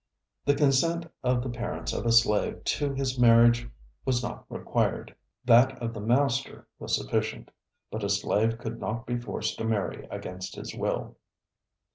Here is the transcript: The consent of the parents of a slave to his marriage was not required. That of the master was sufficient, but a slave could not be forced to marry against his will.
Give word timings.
The 0.45 0.55
consent 0.55 1.05
of 1.23 1.43
the 1.43 1.49
parents 1.51 1.93
of 1.93 2.07
a 2.07 2.11
slave 2.11 2.63
to 2.63 2.91
his 2.91 3.19
marriage 3.19 3.69
was 4.03 4.23
not 4.23 4.45
required. 4.49 5.15
That 5.45 5.79
of 5.79 5.93
the 5.93 5.99
master 6.01 6.67
was 6.79 6.95
sufficient, 6.95 7.51
but 7.91 8.03
a 8.03 8.09
slave 8.09 8.57
could 8.57 8.79
not 8.79 9.05
be 9.05 9.19
forced 9.19 9.59
to 9.59 9.63
marry 9.63 10.05
against 10.07 10.55
his 10.55 10.73
will. 10.73 11.17